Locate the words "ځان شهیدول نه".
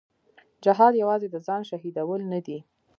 1.47-2.39